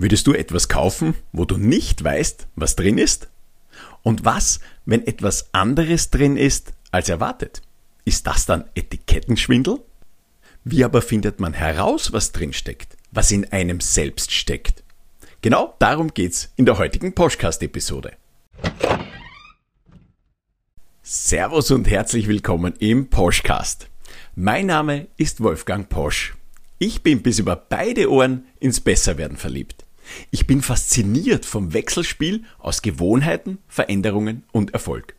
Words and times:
Würdest 0.00 0.28
du 0.28 0.32
etwas 0.32 0.68
kaufen, 0.68 1.14
wo 1.32 1.44
du 1.44 1.56
nicht 1.56 2.04
weißt, 2.04 2.46
was 2.54 2.76
drin 2.76 2.98
ist? 2.98 3.26
Und 4.04 4.24
was, 4.24 4.60
wenn 4.86 5.04
etwas 5.04 5.52
anderes 5.52 6.10
drin 6.10 6.36
ist, 6.36 6.72
als 6.92 7.08
erwartet? 7.08 7.62
Ist 8.04 8.28
das 8.28 8.46
dann 8.46 8.62
Etikettenschwindel? 8.76 9.80
Wie 10.62 10.84
aber 10.84 11.02
findet 11.02 11.40
man 11.40 11.52
heraus, 11.52 12.12
was 12.12 12.30
drin 12.30 12.52
steckt, 12.52 12.96
was 13.10 13.32
in 13.32 13.50
einem 13.50 13.80
selbst 13.80 14.30
steckt? 14.30 14.84
Genau 15.42 15.74
darum 15.80 16.14
geht's 16.14 16.52
in 16.54 16.64
der 16.64 16.78
heutigen 16.78 17.12
Podcast-Episode. 17.12 18.12
Servus 21.02 21.72
und 21.72 21.90
herzlich 21.90 22.28
willkommen 22.28 22.74
im 22.78 23.10
Poschcast. 23.10 23.88
Mein 24.36 24.66
Name 24.66 25.08
ist 25.16 25.42
Wolfgang 25.42 25.88
Posch. 25.88 26.36
Ich 26.78 27.02
bin 27.02 27.22
bis 27.22 27.40
über 27.40 27.56
beide 27.56 28.12
Ohren 28.12 28.46
ins 28.60 28.78
Besserwerden 28.78 29.36
verliebt. 29.36 29.87
Ich 30.30 30.46
bin 30.46 30.62
fasziniert 30.62 31.44
vom 31.44 31.72
Wechselspiel 31.72 32.44
aus 32.58 32.82
Gewohnheiten, 32.82 33.58
Veränderungen 33.68 34.44
und 34.52 34.72
Erfolg. 34.72 35.14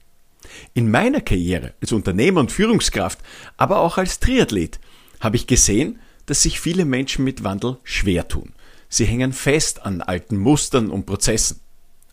In 0.73 0.89
meiner 0.89 1.21
Karriere 1.21 1.73
als 1.81 1.91
Unternehmer 1.91 2.39
und 2.41 2.51
Führungskraft, 2.51 3.19
aber 3.57 3.79
auch 3.79 3.97
als 3.97 4.19
Triathlet, 4.19 4.79
habe 5.19 5.35
ich 5.35 5.47
gesehen, 5.47 5.99
dass 6.25 6.43
sich 6.43 6.59
viele 6.59 6.85
Menschen 6.85 7.25
mit 7.25 7.43
Wandel 7.43 7.77
schwer 7.83 8.27
tun. 8.27 8.53
Sie 8.87 9.05
hängen 9.05 9.33
fest 9.33 9.85
an 9.85 10.01
alten 10.01 10.37
Mustern 10.37 10.89
und 10.89 11.05
Prozessen. 11.05 11.59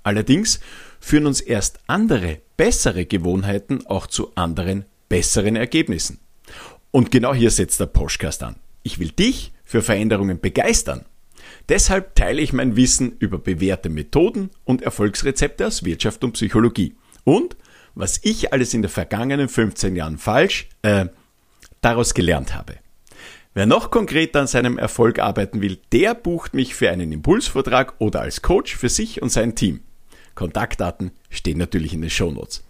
Allerdings 0.03 0.61
führen 1.01 1.27
uns 1.27 1.41
erst 1.41 1.81
andere, 1.87 2.41
bessere 2.57 3.07
Gewohnheiten 3.07 3.87
auch 3.87 4.07
zu 4.07 4.33
anderen, 4.35 4.85
besseren 5.09 5.57
Ergebnissen. 5.57 6.19
Und 6.91 7.11
genau 7.11 7.35
hier 7.35 7.51
setzt 7.51 7.81
der 7.81 7.87
Podcast 7.87 8.43
an. 8.43 8.57
Ich 8.83 8.99
will 8.99 9.11
dich 9.11 9.53
für 9.65 9.83
Veränderungen 9.83 10.41
begeistern 10.41 11.05
Deshalb 11.69 12.15
teile 12.15 12.41
ich 12.43 12.53
mein 12.53 12.77
Wissen 12.77 13.17
über 13.19 13.39
bewährte 13.39 13.89
Methoden 13.89 14.51
und 14.65 14.83
Erfolgsrezepte 14.83 15.67
aus 15.67 15.85
Wirtschaft 15.85 16.23
und 16.23 16.33
Psychologie. 16.33 16.95
Und 17.25 17.57
was 17.95 18.21
ich 18.23 18.53
alles 18.53 18.75
in 18.75 18.83
den 18.83 18.91
vergangenen 18.91 19.49
15 19.49 19.97
Jahren 19.97 20.19
falsch 20.19 20.69
äh, 20.83 21.07
daraus 21.81 22.15
gelernt 22.15 22.55
habe. 22.55 22.75
Wer 23.55 23.67
noch 23.67 23.91
konkreter 23.91 24.41
an 24.41 24.47
seinem 24.47 24.77
Erfolg 24.77 25.19
arbeiten 25.19 25.63
will, 25.63 25.79
der 25.91 26.15
bucht 26.15 26.53
mich 26.53 26.75
für 26.75 26.91
einen 26.91 27.11
Impulsvortrag 27.11 27.95
oder 27.99 28.21
als 28.21 28.43
Coach 28.43 28.77
für 28.77 28.91
sich 28.91 29.23
und 29.23 29.31
sein 29.31 29.55
Team. 29.55 29.81
Kontaktdaten 30.35 31.13
stehen 31.31 31.57
natürlich 31.57 31.95
in 31.95 32.03
den 32.03 32.11
Shownotes. 32.11 32.65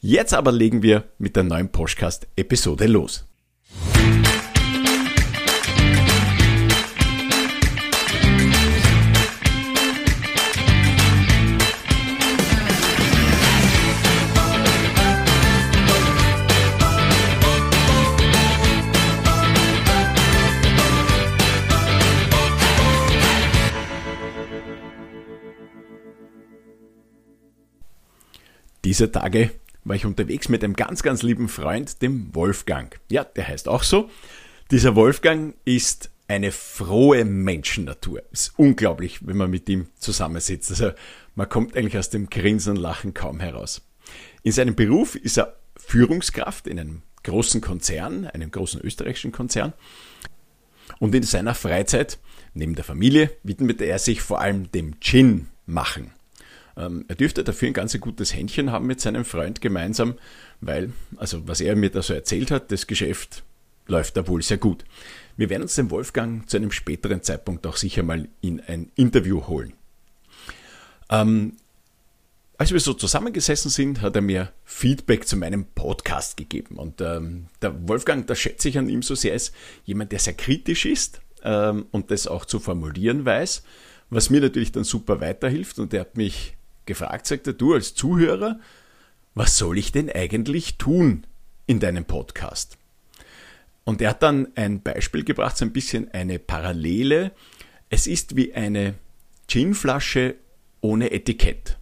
Jetzt 0.00 0.34
aber 0.34 0.52
legen 0.52 0.82
wir 0.82 1.04
mit 1.18 1.36
der 1.36 1.44
neuen 1.44 1.70
Podcast-Episode 1.70 2.86
los. 2.86 3.26
Dieser 28.86 29.10
Tage 29.10 29.50
war 29.82 29.96
ich 29.96 30.06
unterwegs 30.06 30.48
mit 30.48 30.62
einem 30.62 30.74
ganz, 30.74 31.02
ganz 31.02 31.24
lieben 31.24 31.48
Freund, 31.48 32.02
dem 32.02 32.32
Wolfgang. 32.36 32.96
Ja, 33.10 33.24
der 33.24 33.48
heißt 33.48 33.66
auch 33.66 33.82
so. 33.82 34.08
Dieser 34.70 34.94
Wolfgang 34.94 35.56
ist 35.64 36.10
eine 36.28 36.52
frohe 36.52 37.24
Menschennatur. 37.24 38.22
Ist 38.30 38.56
unglaublich, 38.56 39.26
wenn 39.26 39.38
man 39.38 39.50
mit 39.50 39.68
ihm 39.68 39.88
zusammensitzt. 39.98 40.70
Also 40.70 40.92
man 41.34 41.48
kommt 41.48 41.76
eigentlich 41.76 41.98
aus 41.98 42.10
dem 42.10 42.30
Grinsen 42.30 42.76
und 42.76 42.80
Lachen 42.80 43.12
kaum 43.12 43.40
heraus. 43.40 43.82
In 44.44 44.52
seinem 44.52 44.76
Beruf 44.76 45.16
ist 45.16 45.36
er 45.36 45.56
Führungskraft 45.76 46.68
in 46.68 46.78
einem 46.78 47.02
großen 47.24 47.60
Konzern, 47.60 48.26
einem 48.26 48.52
großen 48.52 48.80
österreichischen 48.80 49.32
Konzern. 49.32 49.72
Und 51.00 51.12
in 51.12 51.24
seiner 51.24 51.56
Freizeit, 51.56 52.20
neben 52.54 52.76
der 52.76 52.84
Familie, 52.84 53.32
widmet 53.42 53.82
er 53.82 53.98
sich 53.98 54.22
vor 54.22 54.40
allem 54.40 54.70
dem 54.70 55.00
Gin 55.00 55.48
machen. 55.66 56.12
Ähm, 56.76 57.04
er 57.08 57.14
dürfte 57.14 57.44
dafür 57.44 57.68
ein 57.68 57.74
ganz 57.74 57.98
gutes 58.00 58.34
Händchen 58.34 58.70
haben 58.70 58.86
mit 58.86 59.00
seinem 59.00 59.24
Freund 59.24 59.60
gemeinsam, 59.60 60.14
weil, 60.60 60.92
also 61.16 61.46
was 61.48 61.60
er 61.60 61.76
mir 61.76 61.90
da 61.90 62.02
so 62.02 62.12
erzählt 62.12 62.50
hat, 62.50 62.70
das 62.70 62.86
Geschäft 62.86 63.42
läuft 63.86 64.16
da 64.16 64.26
wohl 64.28 64.42
sehr 64.42 64.58
gut. 64.58 64.84
Wir 65.36 65.48
werden 65.50 65.62
uns 65.62 65.74
den 65.74 65.90
Wolfgang 65.90 66.48
zu 66.48 66.56
einem 66.56 66.72
späteren 66.72 67.22
Zeitpunkt 67.22 67.66
auch 67.66 67.76
sicher 67.76 68.02
mal 68.02 68.28
in 68.40 68.60
ein 68.60 68.90
Interview 68.96 69.46
holen. 69.46 69.74
Ähm, 71.08 71.52
als 72.58 72.72
wir 72.72 72.80
so 72.80 72.94
zusammengesessen 72.94 73.70
sind, 73.70 74.00
hat 74.00 74.16
er 74.16 74.22
mir 74.22 74.50
Feedback 74.64 75.28
zu 75.28 75.36
meinem 75.36 75.66
Podcast 75.66 76.36
gegeben. 76.36 76.76
Und 76.76 77.00
ähm, 77.00 77.46
der 77.60 77.86
Wolfgang, 77.86 78.26
das 78.26 78.38
schätze 78.38 78.68
ich 78.68 78.78
an 78.78 78.88
ihm 78.88 79.02
so 79.02 79.14
sehr, 79.14 79.34
ist 79.34 79.54
jemand, 79.84 80.12
der 80.12 80.18
sehr 80.18 80.32
kritisch 80.32 80.86
ist 80.86 81.20
ähm, 81.42 81.86
und 81.90 82.10
das 82.10 82.26
auch 82.26 82.46
zu 82.46 82.58
formulieren 82.58 83.26
weiß, 83.26 83.62
was 84.08 84.30
mir 84.30 84.40
natürlich 84.40 84.72
dann 84.72 84.84
super 84.84 85.20
weiterhilft. 85.20 85.78
Und 85.78 85.92
er 85.92 86.00
hat 86.00 86.16
mich 86.16 86.56
gefragt, 86.86 87.26
sagte 87.26 87.54
du 87.54 87.74
als 87.74 87.94
Zuhörer, 87.94 88.58
was 89.34 89.58
soll 89.58 89.78
ich 89.78 89.92
denn 89.92 90.10
eigentlich 90.10 90.78
tun 90.78 91.26
in 91.66 91.80
deinem 91.80 92.04
Podcast? 92.04 92.78
Und 93.84 94.00
er 94.00 94.10
hat 94.10 94.22
dann 94.22 94.48
ein 94.56 94.82
Beispiel 94.82 95.24
gebracht, 95.24 95.56
so 95.56 95.64
ein 95.64 95.72
bisschen 95.72 96.10
eine 96.12 96.38
Parallele. 96.38 97.32
Es 97.88 98.06
ist 98.06 98.34
wie 98.34 98.54
eine 98.54 98.94
Ginflasche 99.46 100.34
ohne 100.80 101.12
Etikett. 101.12 101.78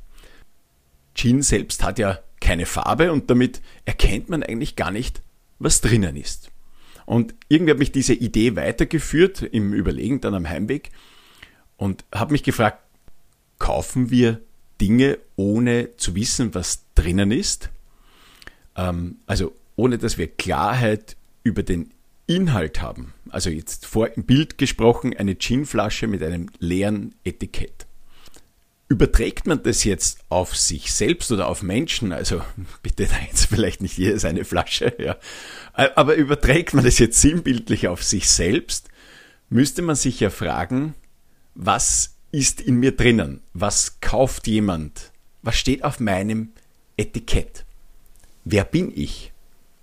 Gin 1.15 1.43
selbst 1.43 1.83
hat 1.83 1.99
ja 1.99 2.19
keine 2.41 2.67
Farbe 2.67 3.13
und 3.13 3.31
damit 3.31 3.63
erkennt 3.85 4.29
man 4.29 4.43
eigentlich 4.43 4.77
gar 4.77 4.91
nicht, 4.91 5.23
was 5.59 5.81
drinnen 5.81 6.17
ist. 6.17 6.51
Und 7.07 7.35
irgendwie 7.49 7.71
hat 7.71 7.79
mich 7.79 7.93
diese 7.93 8.15
Idee 8.15 8.57
weitergeführt 8.57 9.43
im 9.43 9.73
Überlegen 9.73 10.21
dann 10.21 10.35
am 10.35 10.49
Heimweg 10.49 10.91
und 11.77 12.05
habe 12.15 12.33
mich 12.33 12.43
gefragt, 12.43 12.83
kaufen 13.59 14.11
wir 14.11 14.41
Dinge, 14.81 15.19
ohne 15.37 15.97
zu 15.97 16.15
wissen, 16.15 16.55
was 16.55 16.85
drinnen 16.95 17.31
ist. 17.31 17.71
Ähm, 18.77 19.19
also 19.27 19.55
ohne 19.77 19.99
dass 19.99 20.19
wir 20.19 20.29
Klarheit 20.29 21.17
über 21.43 21.63
den 21.63 21.91
Inhalt 22.27 22.81
haben. 22.81 23.13
Also 23.29 23.51
jetzt 23.51 23.87
vor 23.87 24.09
im 24.17 24.25
Bild 24.25 24.59
gesprochen, 24.59 25.17
eine 25.17 25.35
Ginflasche 25.35 26.07
mit 26.07 26.23
einem 26.23 26.49
leeren 26.59 27.15
Etikett. 27.25 27.87
Überträgt 28.89 29.47
man 29.47 29.63
das 29.63 29.85
jetzt 29.85 30.21
auf 30.29 30.57
sich 30.57 30.93
selbst 30.93 31.33
oder 31.33 31.49
auf 31.49 31.63
Menschen, 31.63 32.13
also 32.13 32.43
bitte 32.83 33.07
da 33.07 33.17
jetzt 33.27 33.47
vielleicht 33.47 33.83
nicht 33.83 33.99
jeder 33.99 34.19
seine 34.19 34.45
Flasche, 34.45 34.95
ja, 34.99 35.17
aber 35.73 36.15
überträgt 36.15 36.75
man 36.75 36.85
das 36.85 36.99
jetzt 36.99 37.21
sinnbildlich 37.21 37.89
auf 37.89 38.03
sich 38.03 38.29
selbst, 38.29 38.89
müsste 39.49 39.83
man 39.83 39.97
sich 39.97 40.21
ja 40.21 40.31
fragen, 40.31 40.95
was 41.55 42.14
ist 42.35 42.61
in 42.61 42.77
mir 42.77 42.97
drinnen? 42.97 43.41
Was 43.53 44.01
kauft 44.01 44.49
jemand? 44.49 45.13
Was 45.43 45.57
steht 45.57 45.85
auf 45.85 46.01
meinem 46.01 46.53
Etikett? 46.97 47.65
Wer 48.45 48.65
bin 48.65 48.93
ich? 48.95 49.33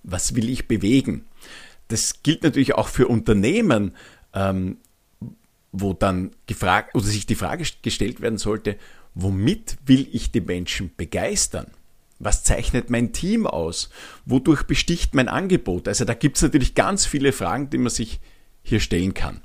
Was 0.03 0.35
will 0.35 0.50
ich 0.50 0.67
bewegen? 0.67 1.25
Das 1.88 2.23
gilt 2.23 2.44
natürlich 2.44 2.75
auch 2.75 2.90
für 2.90 3.07
Unternehmen, 3.07 3.95
ähm, 4.34 4.78
wo 5.72 5.94
dann 5.94 6.31
gefragt 6.45 6.94
oder 6.94 7.06
sich 7.06 7.25
die 7.25 7.35
Frage 7.35 7.63
gestellt 7.81 8.19
werden 8.19 8.38
sollte, 8.38 8.78
womit 9.13 9.78
will 9.85 10.07
ich 10.11 10.31
die 10.31 10.41
Menschen 10.41 10.91
begeistern? 10.95 11.67
Was 12.19 12.44
zeichnet 12.44 12.90
mein 12.90 13.13
Team 13.13 13.47
aus? 13.47 13.90
Wodurch 14.25 14.63
besticht 14.63 15.16
mein 15.16 15.29
Angebot? 15.29 15.88
Also 15.88 16.03
da 16.03 16.13
gibt 16.13 16.35
es 16.35 16.44
natürlich 16.44 16.75
ganz 16.75 17.06
viele 17.06 17.31
Fragen, 17.31 17.69
die 17.69 17.78
man 17.78 17.90
sich 17.90 18.19
hier 18.61 18.81
stellen 18.81 19.13
kann. 19.13 19.41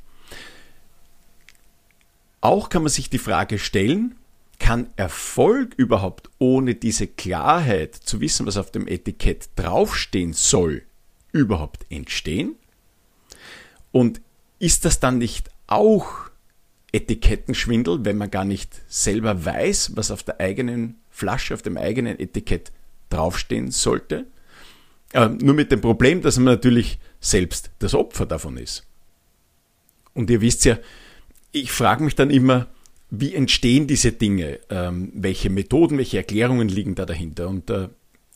Auch 2.47 2.69
kann 2.69 2.83
man 2.83 2.91
sich 2.91 3.11
die 3.11 3.19
Frage 3.19 3.59
stellen, 3.59 4.15
kann 4.61 4.91
Erfolg 4.95 5.75
überhaupt 5.77 6.31
ohne 6.39 6.77
diese 6.77 7.09
Klarheit 7.09 7.97
zu 7.97 8.21
wissen, 8.21 8.47
was 8.47 8.57
auf 8.57 8.71
dem 8.71 8.87
Etikett 8.87 9.49
draufstehen 9.57 10.33
soll, 10.33 10.83
überhaupt 11.33 11.87
entstehen? 11.91 12.55
Und 13.91 14.21
ist 14.61 14.85
das 14.85 15.01
dann 15.01 15.19
nicht 15.19 15.51
auch 15.67 16.31
Etikettenschwindel, 16.93 18.05
wenn 18.05 18.17
man 18.17 18.31
gar 18.31 18.45
nicht 18.45 18.81
selber 18.87 19.45
weiß, 19.45 19.97
was 19.97 20.13
auf 20.13 20.23
der 20.23 20.39
eigenen 20.39 21.01
Flasche, 21.11 21.53
auf 21.53 21.63
dem 21.63 21.77
eigenen 21.77 22.17
Etikett 22.17 22.71
draufstehen 23.11 23.73
sollte? 23.73 24.25
Äh, 25.13 25.31
nur 25.31 25.57
mit 25.57 25.73
dem 25.73 25.81
Problem, 25.81 26.23
dass 26.23 26.37
man 26.37 26.45
natürlich 26.45 27.01
selbst 27.21 27.73
das 27.81 27.93
Opfer 27.93 28.25
davon 28.25 28.57
ist. 28.57 28.87
Und 30.15 30.31
ihr 30.31 30.41
wisst 30.41 30.65
ja, 30.65 30.79
ich 31.57 31.73
frage 31.73 32.05
mich 32.05 32.15
dann 32.15 32.31
immer, 32.31 32.67
wie 33.11 33.35
entstehen 33.35 33.87
diese 33.87 34.13
Dinge? 34.13 34.61
Ähm, 34.69 35.11
welche 35.15 35.49
Methoden, 35.49 35.97
welche 35.97 36.19
Erklärungen 36.19 36.69
liegen 36.69 36.95
da 36.95 37.07
dahinter? 37.07 37.49
Und 37.49 37.71
äh, 37.71 37.89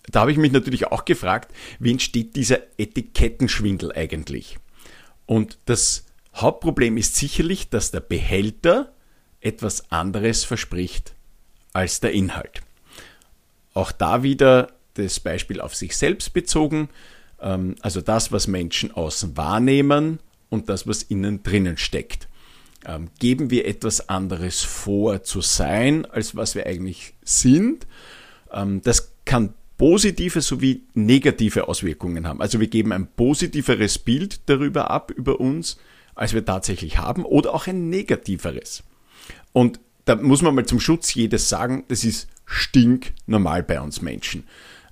da 0.09 0.21
habe 0.21 0.33
ich 0.33 0.39
mich 0.39 0.53
natürlich 0.53 0.87
auch 0.87 1.05
gefragt, 1.05 1.53
wie 1.79 1.91
entsteht 1.91 2.37
dieser 2.37 2.61
Etikettenschwindel 2.79 3.93
eigentlich? 3.93 4.59
Und 5.27 5.59
das 5.67 6.07
Hauptproblem 6.35 6.97
ist 6.97 7.17
sicherlich, 7.17 7.69
dass 7.69 7.91
der 7.91 8.01
Behälter 8.01 8.93
etwas 9.41 9.91
anderes 9.91 10.45
verspricht 10.45 11.15
als 11.73 12.01
der 12.01 12.13
Inhalt. 12.13 12.63
Auch 13.75 13.93
da 13.93 14.23
wieder 14.23 14.73
das 14.95 15.21
Beispiel 15.21 15.61
auf 15.61 15.75
sich 15.75 15.97
selbst 15.97 16.33
bezogen, 16.33 16.89
ähm, 17.41 17.75
also 17.81 18.01
das, 18.01 18.33
was 18.33 18.47
Menschen 18.47 18.93
außen 18.93 19.37
wahrnehmen 19.37 20.21
und 20.49 20.69
das, 20.69 20.87
was 20.87 21.03
innen 21.03 21.43
drinnen 21.43 21.77
steckt. 21.77 22.30
Ähm, 22.87 23.09
geben 23.19 23.51
wir 23.51 23.67
etwas 23.67 24.09
anderes 24.09 24.61
vor 24.63 25.23
zu 25.23 25.43
sein, 25.43 26.07
als 26.07 26.35
was 26.35 26.55
wir 26.55 26.67
eigentlich 26.67 27.15
sind. 27.23 27.87
Ähm, 28.53 28.81
das 28.83 29.13
kann 29.25 29.55
positive 29.77 30.41
sowie 30.41 30.83
negative 30.95 31.69
Auswirkungen 31.69 32.27
haben. 32.27 32.41
Also 32.41 32.61
wir 32.61 32.69
geben 32.69 32.93
ein 32.93 33.07
positiveres 33.07 33.99
Bild 33.99 34.41
darüber 34.47 34.91
ab, 34.91 35.11
über 35.11 35.41
uns, 35.41 35.79
als 36.15 36.35
wir 36.35 36.45
tatsächlich 36.45 36.99
haben, 36.99 37.25
oder 37.25 37.55
auch 37.55 37.67
ein 37.67 37.91
negativeres. 37.91 38.83
Und 39.53 39.81
da 40.05 40.17
muss 40.17 40.43
man 40.43 40.55
mal 40.55 40.67
zum 40.67 40.81
Schutz 40.81 41.15
jedes 41.15 41.49
sagen, 41.49 41.85
das 41.89 42.05
ist 42.05 42.29
stinknormal 42.47 43.63
bei 43.63 43.81
uns 43.81 44.03
Menschen. 44.03 44.45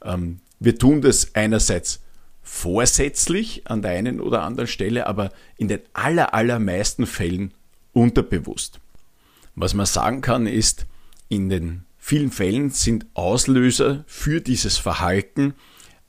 Ähm, 0.05 0.41
wir 0.61 0.79
tun 0.79 1.01
das 1.01 1.35
einerseits 1.35 2.01
vorsätzlich 2.43 3.63
an 3.67 3.83
der 3.83 3.91
einen 3.93 4.21
oder 4.21 4.43
anderen 4.43 4.69
Stelle, 4.69 5.07
aber 5.07 5.33
in 5.57 5.69
den 5.69 5.81
aller, 5.93 6.35
allermeisten 6.35 7.07
Fällen 7.07 7.53
unterbewusst. 7.99 8.81
Was 9.55 9.75
man 9.75 9.87
sagen 9.87 10.21
kann, 10.21 10.47
ist, 10.47 10.87
in 11.29 11.49
den 11.49 11.85
vielen 11.99 12.31
Fällen 12.31 12.71
sind 12.71 13.07
Auslöser 13.15 14.05
für 14.07 14.41
dieses 14.41 14.79
Verhalten 14.79 15.55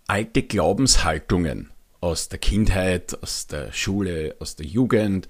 alte 0.08 0.44
Glaubenshaltungen 0.44 1.72
aus 2.00 2.30
der 2.30 2.40
Kindheit, 2.40 3.22
aus 3.22 3.48
der 3.48 3.72
Schule, 3.74 4.36
aus 4.40 4.56
der 4.56 4.66
Jugend, 4.66 5.28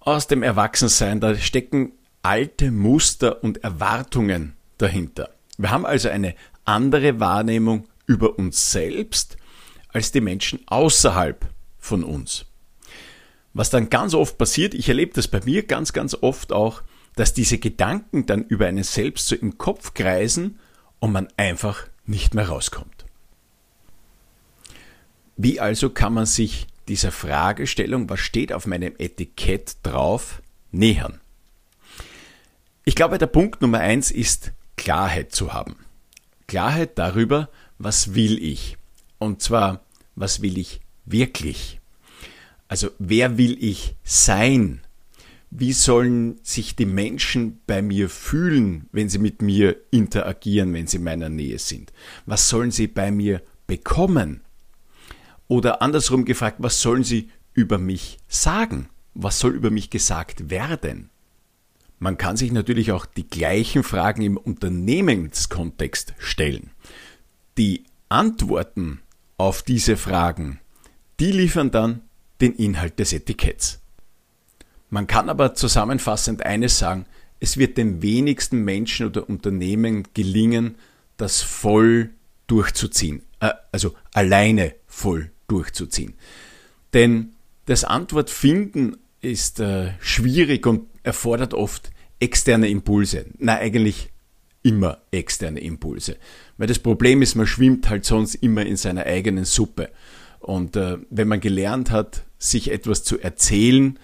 aus 0.00 0.26
dem 0.26 0.42
Erwachsensein. 0.42 1.20
Da 1.20 1.36
stecken 1.36 1.92
alte 2.22 2.70
Muster 2.70 3.42
und 3.44 3.62
Erwartungen 3.62 4.54
dahinter. 4.78 5.30
Wir 5.58 5.70
haben 5.70 5.86
also 5.86 6.08
eine 6.08 6.34
andere 6.64 7.20
Wahrnehmung 7.20 7.86
über 8.06 8.38
uns 8.38 8.72
selbst 8.72 9.36
als 9.88 10.10
die 10.10 10.20
Menschen 10.20 10.60
außerhalb 10.66 11.46
von 11.78 12.02
uns. 12.02 12.46
Was 13.54 13.70
dann 13.70 13.90
ganz 13.90 14.14
oft 14.14 14.38
passiert, 14.38 14.74
ich 14.74 14.88
erlebe 14.88 15.12
das 15.14 15.28
bei 15.28 15.40
mir 15.44 15.64
ganz, 15.64 15.92
ganz 15.92 16.14
oft 16.14 16.52
auch, 16.52 16.82
dass 17.16 17.34
diese 17.34 17.58
Gedanken 17.58 18.26
dann 18.26 18.44
über 18.44 18.66
einen 18.66 18.84
selbst 18.84 19.28
so 19.28 19.36
im 19.36 19.58
Kopf 19.58 19.94
kreisen 19.94 20.58
und 21.00 21.12
man 21.12 21.28
einfach 21.36 21.86
nicht 22.06 22.34
mehr 22.34 22.48
rauskommt. 22.48 23.04
Wie 25.36 25.60
also 25.60 25.90
kann 25.90 26.14
man 26.14 26.26
sich 26.26 26.66
dieser 26.88 27.12
Fragestellung, 27.12 28.08
was 28.08 28.20
steht 28.20 28.52
auf 28.52 28.66
meinem 28.66 28.94
Etikett 28.98 29.76
drauf, 29.82 30.42
nähern? 30.70 31.20
Ich 32.84 32.94
glaube, 32.94 33.18
der 33.18 33.26
Punkt 33.26 33.62
Nummer 33.62 33.78
eins 33.78 34.10
ist 34.10 34.52
Klarheit 34.76 35.32
zu 35.32 35.52
haben. 35.52 35.76
Klarheit 36.48 36.98
darüber, 36.98 37.48
was 37.78 38.14
will 38.14 38.42
ich? 38.42 38.76
Und 39.18 39.42
zwar, 39.42 39.84
was 40.16 40.42
will 40.42 40.58
ich 40.58 40.80
wirklich? 41.04 41.80
Also, 42.72 42.88
wer 42.98 43.36
will 43.36 43.62
ich 43.62 43.96
sein? 44.02 44.80
wie 45.54 45.74
sollen 45.74 46.40
sich 46.42 46.76
die 46.76 46.86
Menschen 46.86 47.60
bei 47.66 47.82
mir 47.82 48.08
fühlen, 48.08 48.88
wenn 48.90 49.10
sie 49.10 49.18
mit 49.18 49.42
mir 49.42 49.76
interagieren, 49.90 50.72
wenn 50.72 50.86
sie 50.86 50.96
in 50.96 51.04
meiner 51.04 51.28
Nähe 51.28 51.58
sind? 51.58 51.92
Was 52.24 52.48
sollen 52.48 52.70
sie 52.70 52.86
bei 52.86 53.10
mir 53.10 53.42
bekommen? 53.66 54.40
Oder 55.48 55.82
andersrum 55.82 56.24
gefragt, 56.24 56.56
was 56.60 56.80
sollen 56.80 57.04
sie 57.04 57.28
über 57.52 57.76
mich 57.76 58.16
sagen? 58.28 58.88
Was 59.12 59.40
soll 59.40 59.54
über 59.54 59.70
mich 59.70 59.90
gesagt 59.90 60.48
werden? 60.48 61.10
Man 61.98 62.16
kann 62.16 62.38
sich 62.38 62.50
natürlich 62.50 62.90
auch 62.90 63.04
die 63.04 63.28
gleichen 63.28 63.82
Fragen 63.82 64.22
im 64.22 64.38
Unternehmenskontext 64.38 66.14
stellen. 66.16 66.70
Die 67.58 67.84
Antworten 68.08 69.02
auf 69.36 69.62
diese 69.62 69.98
Fragen, 69.98 70.60
die 71.20 71.30
liefern 71.30 71.70
dann 71.70 72.00
den 72.42 72.54
Inhalt 72.54 72.98
des 72.98 73.12
Etiketts. 73.12 73.80
Man 74.90 75.06
kann 75.06 75.30
aber 75.30 75.54
zusammenfassend 75.54 76.44
eines 76.44 76.78
sagen, 76.78 77.06
es 77.40 77.56
wird 77.56 77.78
den 77.78 78.02
wenigsten 78.02 78.62
Menschen 78.62 79.06
oder 79.06 79.28
Unternehmen 79.28 80.06
gelingen, 80.12 80.76
das 81.16 81.40
voll 81.40 82.10
durchzuziehen, 82.46 83.22
äh, 83.40 83.50
also 83.72 83.94
alleine 84.12 84.74
voll 84.86 85.30
durchzuziehen. 85.48 86.14
Denn 86.92 87.32
das 87.66 87.84
Antwort 87.84 88.28
finden 88.28 88.98
ist 89.20 89.60
äh, 89.60 89.92
schwierig 90.00 90.66
und 90.66 90.88
erfordert 91.02 91.54
oft 91.54 91.90
externe 92.20 92.68
Impulse. 92.68 93.26
Na, 93.38 93.56
eigentlich 93.56 94.10
immer 94.62 94.98
externe 95.10 95.60
Impulse. 95.60 96.16
Weil 96.58 96.66
das 96.66 96.78
Problem 96.78 97.22
ist, 97.22 97.34
man 97.34 97.46
schwimmt 97.46 97.88
halt 97.88 98.04
sonst 98.04 98.36
immer 98.36 98.64
in 98.64 98.76
seiner 98.76 99.06
eigenen 99.06 99.44
Suppe. 99.44 99.90
Und 100.42 100.76
äh, 100.76 100.98
wenn 101.08 101.28
man 101.28 101.40
gelernt 101.40 101.90
hat, 101.90 102.24
sich 102.38 102.70
etwas 102.70 103.04
zu 103.04 103.20
erzählen, 103.20 103.98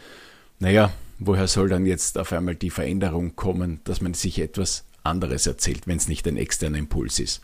naja, 0.60 0.92
woher 1.18 1.48
soll 1.48 1.68
dann 1.68 1.84
jetzt 1.84 2.16
auf 2.16 2.32
einmal 2.32 2.54
die 2.54 2.70
Veränderung 2.70 3.34
kommen, 3.34 3.80
dass 3.84 4.00
man 4.00 4.14
sich 4.14 4.38
etwas 4.38 4.84
anderes 5.02 5.46
erzählt, 5.46 5.86
wenn 5.86 5.96
es 5.96 6.08
nicht 6.08 6.26
ein 6.28 6.36
externer 6.36 6.78
Impuls 6.78 7.18
ist? 7.18 7.42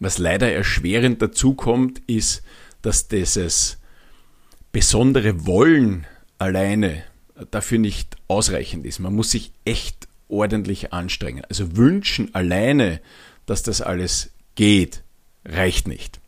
Was 0.00 0.16
leider 0.16 0.50
erschwerend 0.50 1.20
dazu 1.20 1.54
kommt, 1.54 2.00
ist, 2.06 2.42
dass 2.80 3.08
dieses 3.08 3.78
besondere 4.72 5.46
Wollen 5.46 6.06
alleine 6.38 7.02
dafür 7.50 7.78
nicht 7.78 8.16
ausreichend 8.26 8.86
ist. 8.86 9.00
Man 9.00 9.14
muss 9.14 9.32
sich 9.32 9.52
echt 9.64 10.08
ordentlich 10.28 10.92
anstrengen. 10.92 11.44
Also 11.48 11.76
wünschen 11.76 12.34
alleine, 12.34 13.00
dass 13.44 13.62
das 13.62 13.82
alles 13.82 14.30
geht, 14.54 15.02
reicht 15.44 15.88
nicht. 15.88 16.20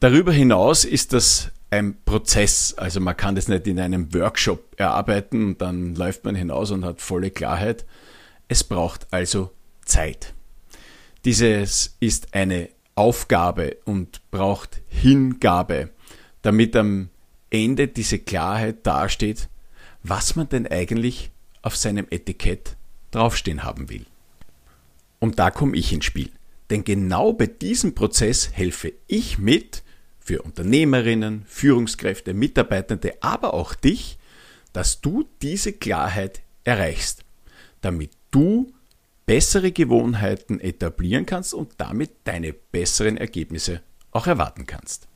Darüber 0.00 0.32
hinaus 0.32 0.86
ist 0.86 1.12
das 1.12 1.50
ein 1.68 2.02
Prozess. 2.04 2.72
Also 2.78 3.00
man 3.00 3.16
kann 3.16 3.34
das 3.34 3.48
nicht 3.48 3.66
in 3.66 3.78
einem 3.78 4.12
Workshop 4.14 4.74
erarbeiten 4.78 5.44
und 5.44 5.60
dann 5.60 5.94
läuft 5.94 6.24
man 6.24 6.34
hinaus 6.34 6.70
und 6.70 6.86
hat 6.86 7.02
volle 7.02 7.30
Klarheit. 7.30 7.84
Es 8.48 8.64
braucht 8.64 9.06
also 9.10 9.50
Zeit. 9.84 10.32
Dieses 11.26 11.96
ist 12.00 12.34
eine 12.34 12.70
Aufgabe 12.94 13.76
und 13.84 14.22
braucht 14.30 14.80
Hingabe, 14.88 15.90
damit 16.40 16.74
am 16.76 17.10
Ende 17.50 17.86
diese 17.86 18.18
Klarheit 18.18 18.86
dasteht, 18.86 19.50
was 20.02 20.34
man 20.34 20.48
denn 20.48 20.66
eigentlich 20.66 21.30
auf 21.60 21.76
seinem 21.76 22.06
Etikett 22.08 22.76
draufstehen 23.10 23.64
haben 23.64 23.90
will. 23.90 24.06
Und 25.18 25.38
da 25.38 25.50
komme 25.50 25.76
ich 25.76 25.92
ins 25.92 26.06
Spiel. 26.06 26.30
Denn 26.70 26.84
genau 26.84 27.34
bei 27.34 27.46
diesem 27.46 27.94
Prozess 27.94 28.50
helfe 28.52 28.94
ich 29.06 29.38
mit, 29.38 29.82
für 30.20 30.42
Unternehmerinnen, 30.42 31.44
Führungskräfte, 31.46 32.34
Mitarbeitende, 32.34 33.14
aber 33.20 33.54
auch 33.54 33.74
dich, 33.74 34.18
dass 34.72 35.00
du 35.00 35.28
diese 35.42 35.72
Klarheit 35.72 36.42
erreichst, 36.64 37.24
damit 37.80 38.12
du 38.30 38.72
bessere 39.26 39.72
Gewohnheiten 39.72 40.60
etablieren 40.60 41.26
kannst 41.26 41.54
und 41.54 41.72
damit 41.78 42.10
deine 42.24 42.52
besseren 42.52 43.16
Ergebnisse 43.16 43.80
auch 44.12 44.26
erwarten 44.26 44.66
kannst. 44.66 45.08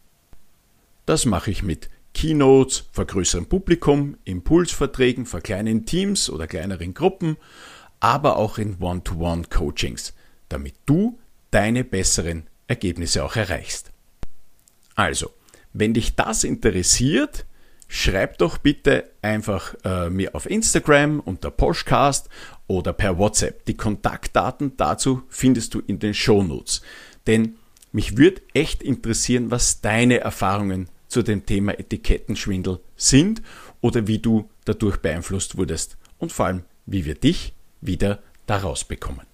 Das 1.06 1.24
mache 1.26 1.50
ich 1.50 1.62
mit 1.62 1.90
Keynotes 2.14 2.84
vor 2.92 3.04
größerem 3.06 3.46
Publikum, 3.46 4.16
Impulsverträgen 4.24 5.26
vor 5.26 5.40
kleinen 5.40 5.84
Teams 5.84 6.30
oder 6.30 6.46
kleineren 6.46 6.94
Gruppen, 6.94 7.36
aber 8.00 8.36
auch 8.36 8.58
in 8.58 8.78
One-to-One-Coachings, 8.80 10.14
damit 10.48 10.74
du 10.86 11.18
deine 11.50 11.84
besseren 11.84 12.44
Ergebnisse 12.66 13.24
auch 13.24 13.36
erreichst. 13.36 13.93
Also, 14.94 15.30
wenn 15.72 15.94
dich 15.94 16.14
das 16.14 16.44
interessiert, 16.44 17.46
schreib 17.88 18.38
doch 18.38 18.58
bitte 18.58 19.10
einfach 19.22 19.74
äh, 19.84 20.10
mir 20.10 20.34
auf 20.34 20.48
Instagram 20.48 21.20
unter 21.20 21.50
Postcast 21.50 22.28
oder 22.66 22.92
per 22.92 23.18
WhatsApp. 23.18 23.64
Die 23.66 23.76
Kontaktdaten 23.76 24.76
dazu 24.76 25.22
findest 25.28 25.74
du 25.74 25.80
in 25.80 25.98
den 25.98 26.14
Shownotes. 26.14 26.82
Denn 27.26 27.56
mich 27.92 28.16
würde 28.16 28.42
echt 28.54 28.82
interessieren, 28.82 29.50
was 29.50 29.80
deine 29.80 30.20
Erfahrungen 30.20 30.88
zu 31.08 31.22
dem 31.22 31.46
Thema 31.46 31.78
Etikettenschwindel 31.78 32.80
sind 32.96 33.42
oder 33.80 34.06
wie 34.06 34.18
du 34.18 34.48
dadurch 34.64 34.96
beeinflusst 34.96 35.56
wurdest 35.56 35.96
und 36.18 36.32
vor 36.32 36.46
allem, 36.46 36.64
wie 36.86 37.04
wir 37.04 37.14
dich 37.14 37.52
wieder 37.80 38.20
daraus 38.46 38.84
bekommen. 38.84 39.26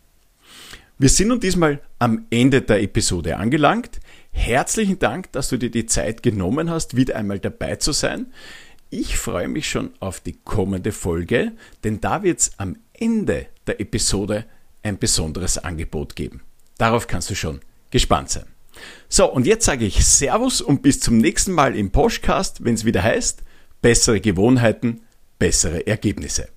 Wir 0.99 1.09
sind 1.09 1.29
nun 1.29 1.41
diesmal 1.41 1.81
am 1.99 2.27
Ende 2.31 2.61
der 2.61 2.83
Episode 2.83 3.39
angelangt. 3.39 4.01
Herzlichen 4.31 4.99
Dank, 4.99 5.33
dass 5.33 5.49
du 5.49 5.59
dir 5.59 5.71
die 5.71 5.87
Zeit 5.87 6.23
genommen 6.23 6.71
hast, 6.71 6.97
wieder 6.97 7.17
einmal 7.17 7.39
dabei 7.39 7.77
zu 7.77 7.93
sein. 7.93 8.33
Ich 8.89 9.17
freue 9.17 9.49
mich 9.49 9.69
schon 9.69 9.91
auf 10.01 10.21
die 10.21 10.39
kommende 10.45 10.93
Folge, 10.93 11.53
denn 11.85 12.01
da 12.01 12.23
wird 12.23 12.41
es 12.41 12.59
am 12.59 12.77
Ende 12.93 13.47
der 13.67 13.81
Episode 13.81 14.45
ein 14.83 14.99
besonderes 14.99 15.59
Angebot 15.59 16.17
geben. 16.17 16.43
Darauf 16.79 17.07
kannst 17.07 17.31
du 17.31 17.35
schon 17.35 17.61
gespannt 17.91 18.31
sein. 18.31 18.47
So, 19.09 19.31
und 19.31 19.47
jetzt 19.47 19.67
sage 19.67 19.85
ich 19.85 20.05
Servus 20.05 20.61
und 20.61 20.83
bis 20.83 21.01
zum 21.01 21.19
nächsten 21.19 21.53
Mal 21.53 21.77
im 21.77 21.91
Podcast, 21.91 22.65
wenn 22.65 22.75
es 22.75 22.85
wieder 22.85 23.03
heißt, 23.03 23.43
bessere 23.83 24.21
Gewohnheiten, 24.21 25.03
bessere 25.39 25.87
Ergebnisse. 25.87 26.49